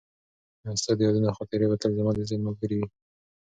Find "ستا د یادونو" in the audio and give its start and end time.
0.81-1.35